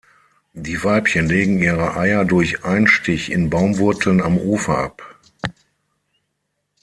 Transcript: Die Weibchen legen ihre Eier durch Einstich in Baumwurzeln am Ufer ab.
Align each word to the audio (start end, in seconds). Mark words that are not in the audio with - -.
Die 0.55 0.83
Weibchen 0.83 1.27
legen 1.29 1.61
ihre 1.61 1.95
Eier 1.95 2.25
durch 2.25 2.63
Einstich 2.65 3.31
in 3.31 3.51
Baumwurzeln 3.51 4.19
am 4.19 4.39
Ufer 4.39 4.79
ab. 4.79 5.19